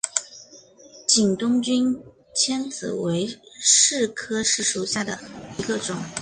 [1.07, 1.95] 景东君
[2.33, 3.27] 迁子为
[3.63, 5.19] 柿科柿属下的
[5.59, 5.95] 一个种。